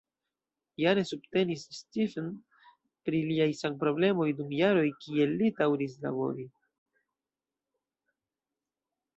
Jane 0.83 1.01
subtenis 1.09 1.65
Stephen 1.79 2.31
pri 3.09 3.19
liaj 3.33 3.47
sanproblemoj 3.59 4.27
dum 4.39 4.57
jaroj 4.63 4.87
kiel 5.05 5.37
li 5.43 5.51
daŭris 5.61 5.97
labori. 6.07 6.47